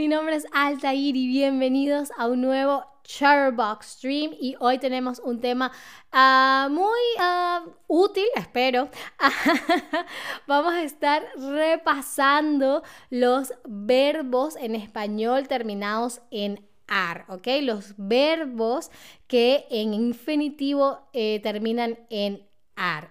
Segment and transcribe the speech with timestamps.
[0.00, 5.42] mi nombre es Altair y bienvenidos a un nuevo Charbox Stream y hoy tenemos un
[5.42, 5.72] tema
[6.10, 8.88] ah, muy ah, útil, espero.
[10.46, 17.46] Vamos a estar repasando los verbos en español terminados en ar, ¿ok?
[17.60, 18.90] Los verbos
[19.26, 22.48] que en infinitivo eh, terminan en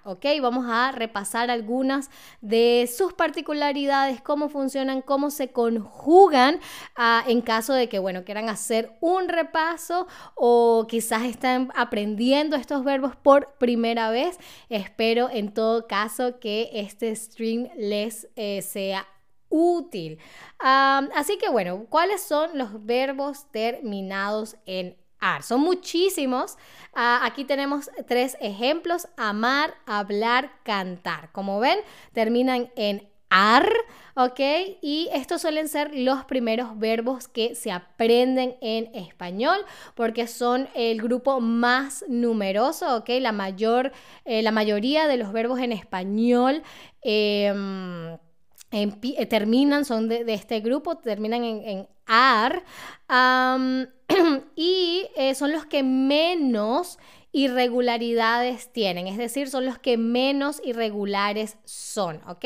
[0.03, 0.25] ¿ok?
[0.41, 2.09] Vamos a repasar algunas
[2.41, 6.59] de sus particularidades, cómo funcionan, cómo se conjugan
[6.95, 12.83] ah, en caso de que, bueno, quieran hacer un repaso o quizás están aprendiendo estos
[12.83, 14.39] verbos por primera vez.
[14.69, 19.07] Espero en todo caso que este stream les eh, sea
[19.49, 20.19] útil.
[20.59, 24.95] así que bueno, ¿cuáles son los verbos terminados en
[25.41, 26.57] son muchísimos.
[26.93, 29.07] Ah, aquí tenemos tres ejemplos.
[29.17, 31.31] Amar, hablar, cantar.
[31.31, 31.79] Como ven,
[32.13, 33.71] terminan en ar,
[34.15, 34.39] ¿ok?
[34.81, 39.59] Y estos suelen ser los primeros verbos que se aprenden en español
[39.95, 43.09] porque son el grupo más numeroso, ¿ok?
[43.21, 43.91] La, mayor,
[44.25, 46.63] eh, la mayoría de los verbos en español
[47.01, 48.17] em,
[49.29, 52.63] terminan, son de, este grupo, terminan en, ar.
[54.55, 56.97] y eh, son los que menos
[57.31, 62.43] irregularidades tienen, es decir, son los que menos irregulares son, ¿ok?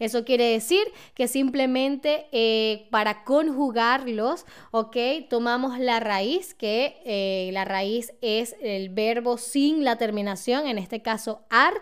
[0.00, 0.82] Eso quiere decir
[1.14, 4.96] que simplemente eh, para conjugarlos, ¿ok?
[5.30, 11.00] Tomamos la raíz, que eh, la raíz es el verbo sin la terminación, en este
[11.00, 11.74] caso ar,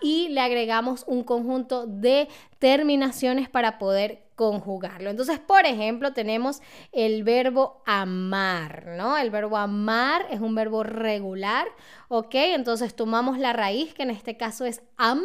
[0.00, 2.26] y le agregamos un conjunto de
[2.58, 5.10] terminaciones para poder conjugarlo.
[5.10, 9.18] Entonces, por ejemplo, tenemos el verbo amar, ¿no?
[9.18, 11.68] El verbo amar es un verbo regular,
[12.08, 12.34] ¿ok?
[12.36, 15.20] Entonces tomamos la raíz, que en este caso es am,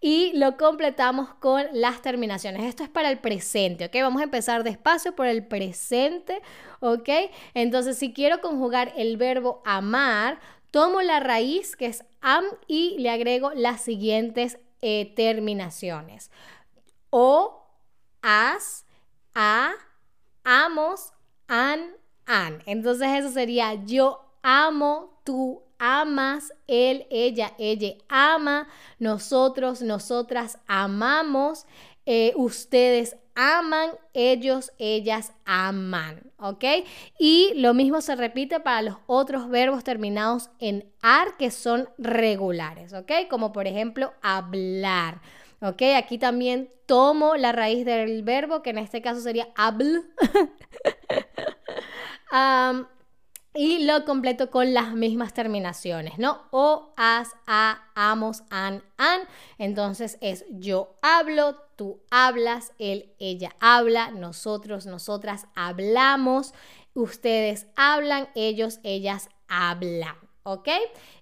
[0.00, 2.64] y lo completamos con las terminaciones.
[2.64, 3.96] Esto es para el presente, ¿ok?
[4.00, 6.40] Vamos a empezar despacio por el presente,
[6.80, 7.10] ¿ok?
[7.52, 13.10] Entonces, si quiero conjugar el verbo amar, tomo la raíz, que es am, y le
[13.10, 16.30] agrego las siguientes eh, terminaciones.
[17.10, 17.65] O
[18.22, 18.84] as,
[19.34, 19.72] a,
[20.44, 21.12] amos,
[21.48, 21.96] an,
[22.26, 22.62] an.
[22.66, 28.68] Entonces eso sería yo amo, tú amas, él, ella, ella ama,
[28.98, 31.66] nosotros, nosotras amamos,
[32.06, 36.64] eh, ustedes aman, ellos, ellas aman, ¿ok?
[37.18, 42.92] Y lo mismo se repite para los otros verbos terminados en ar que son regulares,
[42.94, 43.12] ¿ok?
[43.28, 45.20] Como por ejemplo hablar.
[45.60, 45.82] ¿Ok?
[45.96, 50.04] Aquí también tomo la raíz del verbo, que en este caso sería habl.
[53.54, 56.42] y lo completo con las mismas terminaciones, ¿no?
[56.50, 59.20] O, as, a, amos, an, an.
[59.58, 66.52] Entonces es yo hablo, tú hablas, él, ella habla, nosotros, nosotras hablamos,
[66.94, 70.25] ustedes hablan, ellos, ellas hablan.
[70.46, 70.68] ¿Ok?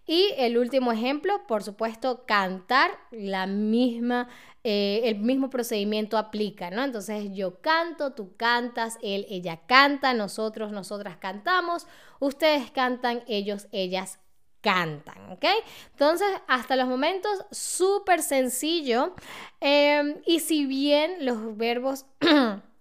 [0.06, 4.28] Y el último ejemplo, por supuesto, cantar, la misma,
[4.62, 6.84] eh, el mismo procedimiento aplica, ¿no?
[6.84, 11.86] Entonces yo canto, tú cantas, él, ella canta, nosotros, nosotras cantamos,
[12.20, 14.18] ustedes cantan, ellos, ellas
[14.60, 15.44] cantan, ¿ok?
[15.92, 19.14] Entonces, hasta los momentos, súper sencillo.
[19.60, 22.04] Em, y si bien los verbos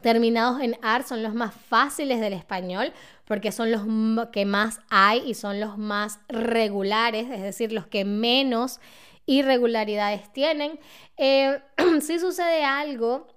[0.00, 2.92] terminados en ar son los más fáciles del español,
[3.26, 3.82] porque son los
[4.30, 8.80] que más hay y son los más regulares, es decir, los que menos
[9.26, 10.80] irregularidades tienen.
[11.16, 11.60] Eh,
[12.00, 13.28] sí sucede algo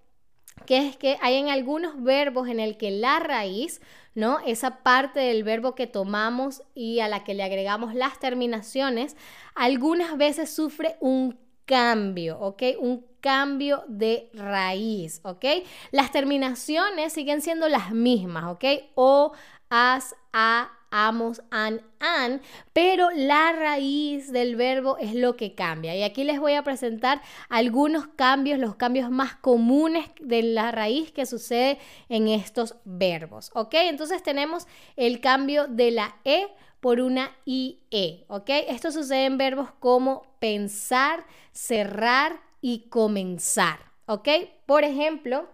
[0.65, 3.81] que es que hay en algunos verbos en el que la raíz,
[4.15, 4.39] ¿no?
[4.45, 9.17] Esa parte del verbo que tomamos y a la que le agregamos las terminaciones,
[9.55, 12.63] algunas veces sufre un cambio, ¿ok?
[12.79, 15.45] Un cambio de raíz, ¿ok?
[15.91, 18.65] Las terminaciones siguen siendo las mismas, ¿ok?
[18.95, 19.31] O,
[19.69, 22.41] as, a, amos, an, an,
[22.73, 25.95] pero la raíz del verbo es lo que cambia.
[25.95, 31.13] Y aquí les voy a presentar algunos cambios, los cambios más comunes de la raíz
[31.13, 31.79] que sucede
[32.09, 33.73] en estos verbos, ¿ok?
[33.85, 34.67] Entonces tenemos
[34.97, 36.47] el cambio de la E
[36.81, 38.49] por una IE, ¿ok?
[38.67, 44.29] Esto sucede en verbos como pensar, cerrar y comenzar, ¿ok?
[44.65, 45.49] Por ejemplo,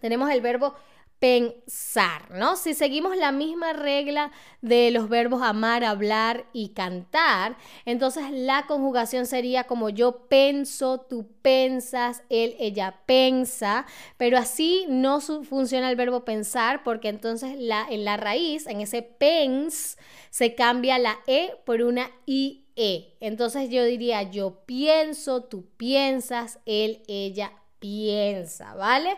[0.00, 0.72] tenemos el verbo
[1.18, 2.54] pensar, ¿no?
[2.54, 4.30] Si seguimos la misma regla
[4.60, 11.26] de los verbos amar, hablar y cantar, entonces la conjugación sería como yo penso, tú
[11.42, 13.84] pensas, él, ella pensa,
[14.16, 19.98] pero así no funciona el verbo pensar porque entonces en la raíz, en ese pens,
[20.30, 22.08] se cambia la e por una
[22.74, 23.16] ie.
[23.20, 29.16] Entonces yo diría yo pienso, tú piensas, él, ella piensa, ¿vale?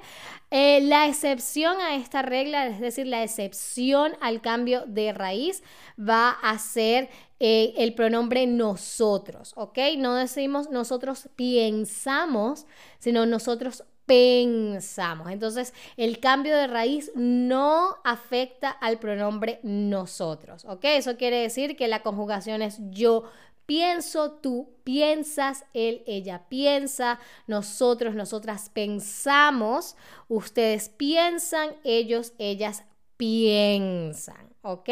[0.51, 5.63] Eh, la excepción a esta regla, es decir, la excepción al cambio de raíz,
[5.97, 7.09] va a ser
[7.39, 9.79] eh, el pronombre nosotros, ¿ok?
[9.99, 12.67] No decimos nosotros pensamos,
[12.99, 15.31] sino nosotros pensamos.
[15.31, 20.85] Entonces, el cambio de raíz no afecta al pronombre nosotros, ¿ok?
[20.85, 23.25] Eso quiere decir que la conjugación es yo
[23.67, 27.19] pienso, tú piensas, él, ella piensa,
[27.49, 29.97] nosotros, nosotras pensamos,
[30.29, 32.85] ustedes piensan, ellos, ellas
[33.17, 34.89] piensan, ¿ok?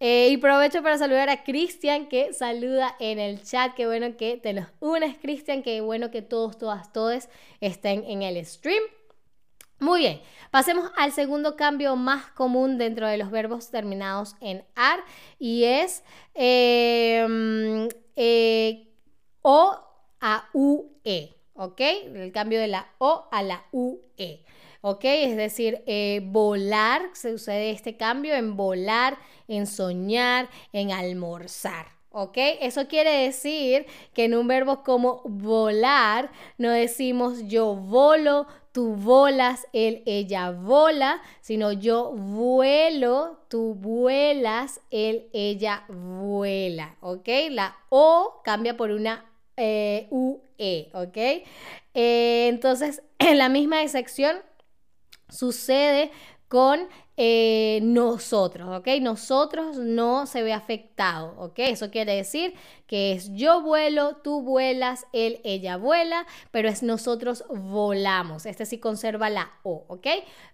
[0.00, 3.74] Eh, y aprovecho para saludar a Cristian que saluda en el chat.
[3.74, 5.62] Qué bueno que te nos unes, Cristian.
[5.62, 7.28] Qué bueno que todos, todas, todos
[7.60, 8.82] estén en el stream.
[9.82, 10.22] Muy bien,
[10.52, 15.00] pasemos al segundo cambio más común dentro de los verbos terminados en AR
[15.40, 16.04] y es
[16.34, 18.88] em, eh,
[19.42, 19.76] O
[20.20, 21.80] a UE, ¿ok?
[22.14, 24.44] El cambio de la O a la UE.
[24.82, 25.04] ¿Ok?
[25.04, 29.16] Es decir, eh, volar, se sucede este cambio en volar,
[29.48, 31.86] en soñar, en almorzar.
[32.14, 32.36] ¿Ok?
[32.60, 39.66] Eso quiere decir que en un verbo como volar no decimos yo volo, tú volas,
[39.72, 46.96] él, ella vola, sino yo vuelo, tú vuelas, él, ella vuela.
[47.00, 47.28] ¿Ok?
[47.50, 49.24] La O cambia por una
[49.56, 50.90] eh, UE.
[50.92, 51.16] ¿Ok?
[51.94, 54.36] Eh, entonces, en la misma sección
[55.32, 56.10] sucede
[56.52, 56.86] con
[57.16, 58.88] eh, nosotros, ¿ok?
[59.00, 61.58] Nosotros no se ve afectado, ¿ok?
[61.60, 62.52] Eso quiere decir
[62.86, 68.44] que es yo vuelo, tú vuelas, él, ella vuela, pero es nosotros volamos.
[68.44, 70.06] Este sí conserva la O, ¿ok?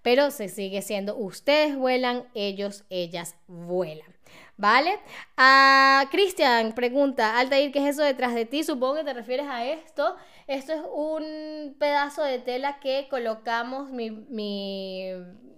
[0.02, 4.17] Pero se sigue siendo ustedes vuelan, ellos, ellas vuelan.
[4.58, 4.98] ¿Vale?
[5.36, 8.64] Ah, Cristian pregunta, Altair, ¿qué es eso detrás de ti?
[8.64, 10.16] Supongo que te refieres a esto.
[10.48, 14.26] Esto es un pedazo de tela que colocamos mi,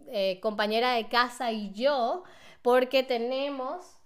[0.09, 2.25] eh, compañera de casa y yo,
[2.61, 3.97] porque tenemos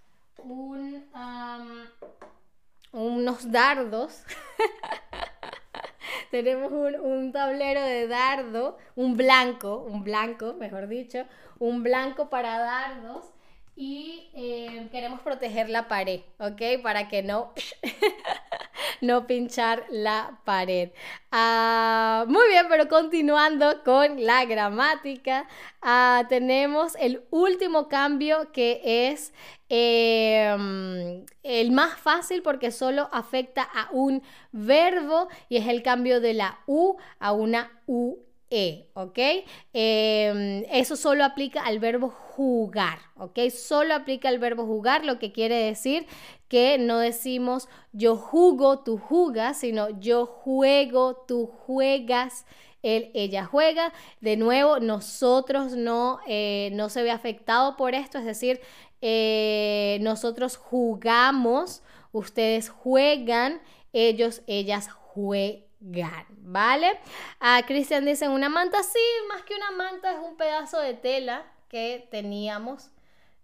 [2.93, 4.23] unos dardos.
[6.31, 11.25] tenemos un, un, tablero de dardo, un blanco, un blanco, mejor dicho,
[11.59, 13.34] un blanco para dardos
[13.75, 16.81] y eh, queremos proteger la pared, ¿ok?
[16.81, 17.53] Para que no,
[19.01, 20.91] no pinchar la pared.
[21.31, 25.47] Ah, muy bien, pero continuando con la gramática,
[25.81, 29.33] ah, tenemos el último cambio que es
[29.67, 34.23] em, el más fácil porque solo afecta a un
[34.53, 38.19] verbo y es el cambio de la U a una U
[38.49, 38.87] e.
[39.73, 43.49] Em, eso solo aplica al verbo jugar, ¿ok?
[43.49, 46.05] Solo aplica al verbo jugar, lo que quiere decir
[46.47, 52.45] que no decimos yo jugo, tú jugas, sino yo juego, tú juegas.
[52.83, 53.93] Él, ella juega.
[54.21, 58.61] De nuevo, nosotros no, eh, no se ve afectado por esto, es decir,
[59.01, 61.81] eh, nosotros jugamos,
[62.11, 63.61] ustedes juegan,
[63.91, 65.64] ellos, ellas juegan.
[65.79, 66.99] ¿Vale?
[67.39, 68.99] A Cristian dice, una manta, sí,
[69.29, 72.91] más que una manta es un pedazo de tela que teníamos.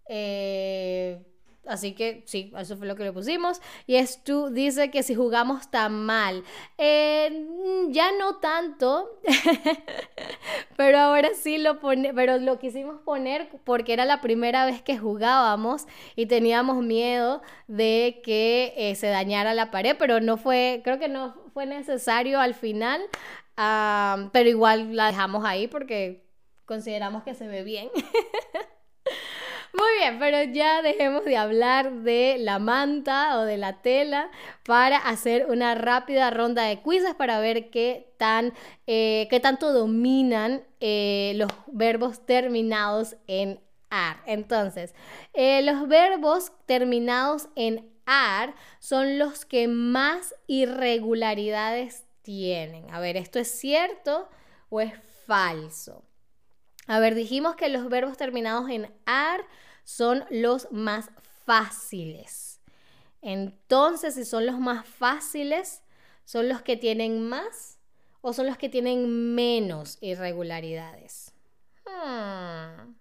[0.07, 1.24] Eh,
[1.68, 3.62] Así que sí, eso fue lo que le pusimos.
[3.86, 6.44] Y es tú dice que si jugamos tan mal.
[6.77, 7.48] Eh,
[7.89, 9.20] ya no tanto,
[10.77, 14.98] pero ahora sí lo pone, pero lo quisimos poner porque era la primera vez que
[14.98, 21.00] jugábamos y teníamos miedo de que eh, se dañara la pared, pero no fue, creo
[21.00, 23.01] que no fue necesario al final,
[23.58, 26.25] ah, pero igual la dejamos ahí porque
[26.65, 27.89] consideramos que se ve bien.
[29.74, 34.30] Muy bien, pero ya dejemos de hablar de la manta o de la tela
[34.66, 38.54] para hacer una rápida ronda de quizzes para ver qué, tan,
[38.86, 44.18] eh, qué tanto dominan eh, los verbos terminados en AR.
[44.25, 44.94] Entonces,
[45.34, 52.90] eh, los verbos terminados en AR son los que más irregularidades tienen.
[52.92, 54.28] A ver, ¿esto es cierto
[54.70, 54.94] o es
[55.25, 56.04] falso?
[56.91, 59.45] A ver, dijimos que los verbos terminados en AR
[59.86, 61.10] son los más
[61.45, 62.60] fáciles.
[63.21, 65.83] Entonces, si son los más fáciles,
[66.25, 67.79] ¿son los que tienen más
[68.19, 71.33] o son los que tienen menos irregularidades?
[71.86, 72.93] Hmm.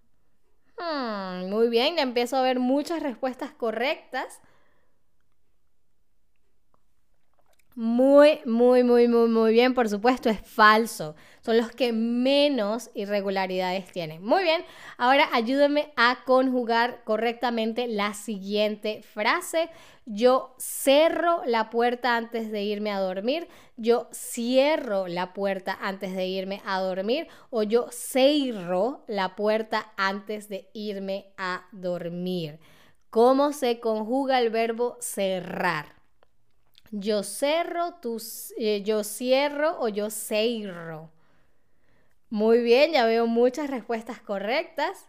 [0.77, 4.39] Hmm, muy bien, empiezo a ver muchas respuestas correctas.
[7.73, 9.73] Muy, muy, muy, muy, muy bien.
[9.73, 11.15] Por supuesto, es falso.
[11.39, 14.21] Son los que menos irregularidades tienen.
[14.23, 14.63] Muy bien.
[14.97, 19.69] Ahora ayúdenme a conjugar correctamente la siguiente frase.
[20.05, 23.47] Yo cerro la puerta antes de irme a dormir.
[23.77, 27.27] Yo cierro la puerta antes de irme a dormir.
[27.51, 32.59] O yo cierro la puerta antes de irme a dormir.
[33.09, 36.00] ¿Cómo se conjuga el verbo cerrar?
[36.91, 38.21] Yo cerro, tú,
[38.57, 41.09] eh, yo cierro o yo cierro.
[42.29, 45.07] Muy bien, ya veo muchas respuestas correctas.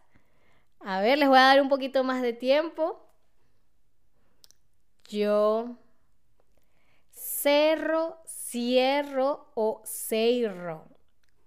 [0.81, 3.01] A ver, les voy a dar un poquito más de tiempo.
[5.09, 5.77] Yo
[7.13, 10.92] cerro, cierro o cierro.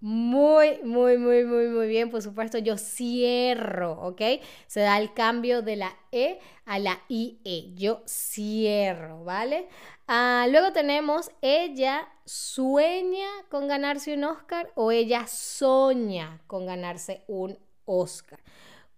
[0.07, 2.11] Muy, muy, muy, muy, muy bien.
[2.11, 4.21] Por supuesto, yo cierro, ¿ok?
[4.67, 7.73] Se da el cambio de la E a la IE.
[7.73, 9.67] Yo cierro, ¿vale?
[10.07, 17.57] Ah, luego tenemos ella sueña con ganarse un Oscar o ella soña con ganarse un
[17.85, 18.39] Oscar.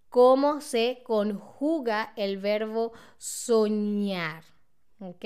[0.09, 4.43] ¿Cómo se conjuga el verbo soñar?
[4.99, 5.23] ¿Ok?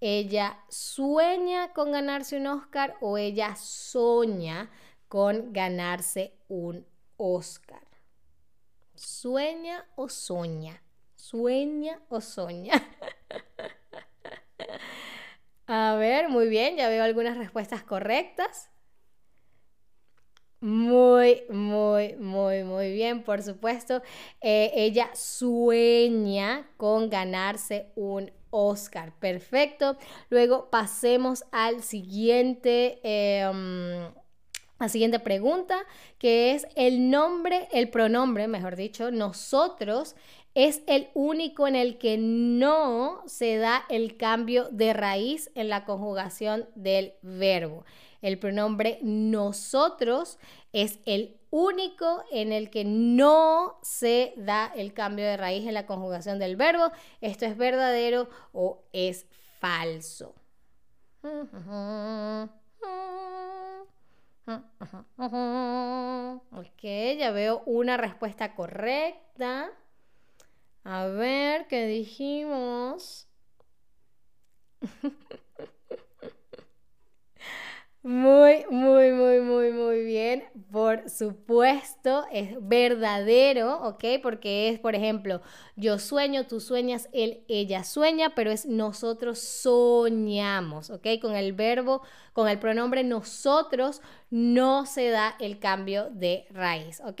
[0.00, 4.70] Ella sueña con ganarse un Oscar o ella soña
[5.14, 6.84] con ganarse un
[7.18, 7.86] Oscar.
[8.96, 10.82] Sueña o soña.
[11.14, 12.72] Sueña o soña.
[15.68, 18.72] A ver, muy bien, ya veo algunas respuestas correctas.
[20.58, 24.02] Muy, muy, muy, muy bien, por supuesto.
[24.40, 29.12] Eh, ella sueña con ganarse un Oscar.
[29.20, 29.96] Perfecto.
[30.28, 32.98] Luego pasemos al siguiente.
[33.04, 34.12] Em,
[34.78, 35.76] la siguiente pregunta,
[36.18, 40.16] que es el nombre, el pronombre, mejor dicho, nosotros
[40.54, 45.84] es el único en el que no se da el cambio de raíz en la
[45.84, 47.84] conjugación del verbo.
[48.22, 50.38] El pronombre nosotros
[50.72, 55.86] es el único en el que no se da el cambio de raíz en la
[55.86, 56.90] conjugación del verbo.
[57.20, 59.26] Esto es verdadero o es
[59.60, 60.34] falso.
[66.50, 66.82] Ok,
[67.18, 69.70] ya veo una respuesta correcta.
[70.84, 73.26] A ver, ¿qué dijimos
[78.02, 78.64] muy,
[79.42, 80.44] muy, muy bien.
[81.08, 84.04] Supuesto, es verdadero, ¿ok?
[84.22, 85.40] Porque es, por ejemplo,
[85.76, 91.06] yo sueño, tú sueñas, él, ella sueña, pero es nosotros soñamos, ¿ok?
[91.20, 97.20] Con el verbo, con el pronombre nosotros no se da el cambio de raíz, ¿ok?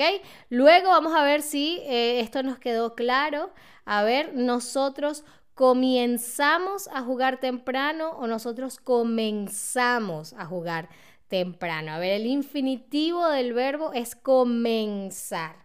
[0.50, 3.50] Luego vamos a ver si eh, esto nos quedó claro.
[3.84, 5.24] A ver, nosotros
[5.54, 11.13] comenzamos a jugar temprano o nosotros comenzamos a jugar temprano.
[11.30, 15.56] A ver, el infinitivo del verbo es comenzar,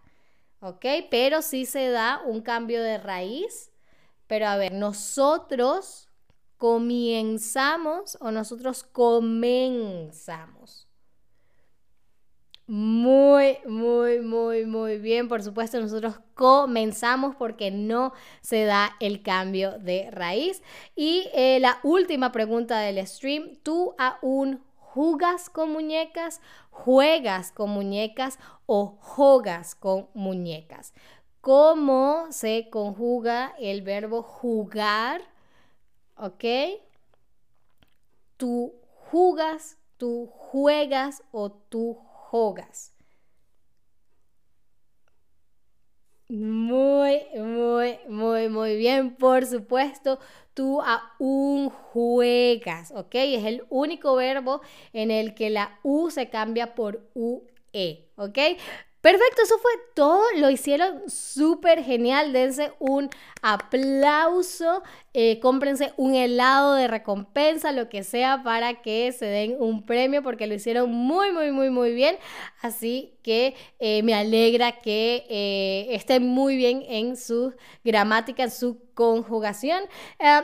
[0.61, 0.83] ¿ok?
[1.11, 3.71] Pero sí se da un cambio de raíz.
[4.25, 6.09] Pero a ver, nosotros
[6.57, 10.87] comenzamos o nosotros comenzamos.
[12.65, 15.27] Muy, muy, muy, muy bien.
[15.27, 20.61] Por supuesto, nosotros comenzamos porque no se da el cambio de raíz.
[20.95, 24.63] Y eh, la última pregunta del stream, ¿tú aún
[24.93, 26.41] jugas con muñecas,
[26.71, 30.93] juegas con muñecas o jugas con muñecas?
[31.41, 35.21] ¿Cómo se conjuga el verbo jugar?
[36.15, 36.43] ¿Ok?
[38.37, 38.73] Tú
[39.11, 42.93] jugas, tú juegas o tú jugas.
[49.17, 50.19] Por supuesto,
[50.53, 53.15] tú aún juegas, ¿ok?
[53.15, 54.61] Es el único verbo
[54.93, 58.37] en el que la U se cambia por UE, ¿ok?
[59.01, 60.21] Perfecto, eso fue todo.
[60.37, 62.33] Lo hicieron súper genial.
[62.33, 63.09] Dense un
[63.41, 64.83] aplauso.
[65.13, 70.21] Eh, cómprense un helado de recompensa, lo que sea, para que se den un premio,
[70.21, 72.17] porque lo hicieron muy, muy, muy, muy bien.
[72.61, 77.53] Así que eh, me alegra que eh, estén muy bien en su
[77.85, 79.85] gramática, en su conjugación.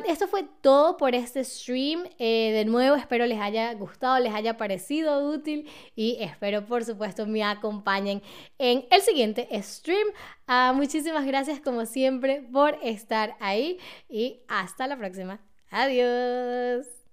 [0.07, 2.05] esto fue todo por este stream.
[2.17, 7.43] de nuevo, espero les haya gustado, les haya parecido útil y espero, por supuesto, me
[7.43, 8.21] acompañen
[8.57, 10.07] en el siguiente stream.
[10.47, 15.41] Ah, muchísimas gracias, como siempre, por estar ahí y hasta la próxima.
[15.69, 17.04] Adiós.